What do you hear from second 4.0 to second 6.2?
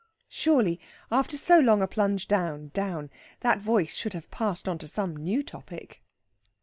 have passed on to some new topic.